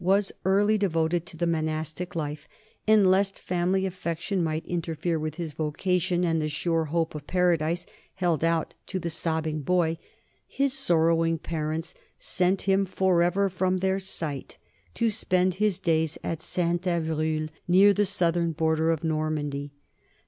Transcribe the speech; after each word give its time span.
NORMAN 0.03 0.13
LIFE 0.15 0.19
AND 0.19 0.33
CULTURE 0.43 0.55
181 0.55 0.79
devoted 0.79 1.25
to 1.27 1.37
the 1.37 1.45
monastic 1.45 2.15
life, 2.15 2.47
and 2.87 3.11
lest 3.11 3.37
family 3.37 3.85
affection 3.85 4.43
might 4.43 4.65
interfere 4.65 5.19
with 5.19 5.35
his 5.35 5.53
vocation 5.53 6.23
and 6.23 6.41
the 6.41 6.49
sure 6.49 6.85
hope 6.85 7.13
of 7.13 7.27
Paradise 7.27 7.85
held 8.15 8.43
out 8.43 8.73
to 8.87 8.97
the 8.97 9.11
sobbing 9.11 9.61
boy, 9.61 9.99
his 10.47 10.73
sorrowing 10.73 11.37
parents 11.37 11.93
sent 12.17 12.61
him 12.63 12.83
forever 12.83 13.47
from 13.47 13.77
their 13.77 13.99
sight 13.99 14.57
to 14.95 15.11
spend 15.11 15.53
his 15.53 15.77
days 15.77 16.17
at 16.23 16.41
Saint 16.41 16.87
Evroul 16.87 17.49
near 17.67 17.93
the 17.93 18.07
southern 18.07 18.53
border 18.53 18.89
of 18.89 19.03
Nor 19.03 19.29
mandy. 19.29 19.71